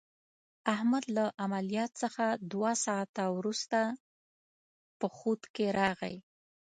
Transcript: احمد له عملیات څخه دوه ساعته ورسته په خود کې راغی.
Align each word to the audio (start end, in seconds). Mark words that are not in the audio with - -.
احمد 0.73 1.05
له 1.15 1.25
عملیات 1.45 1.91
څخه 2.01 2.25
دوه 2.53 2.71
ساعته 2.85 3.23
ورسته 3.37 3.79
په 4.99 5.07
خود 5.17 5.41
کې 5.55 5.65
راغی. 5.79 6.15